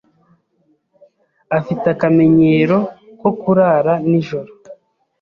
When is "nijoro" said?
4.09-4.51